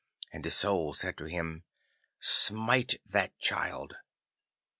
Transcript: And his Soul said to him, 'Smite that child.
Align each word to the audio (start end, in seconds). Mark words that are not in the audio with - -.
And 0.33 0.43
his 0.43 0.55
Soul 0.55 0.95
said 0.95 1.15
to 1.19 1.25
him, 1.25 1.63
'Smite 2.19 2.95
that 3.05 3.37
child. 3.37 3.97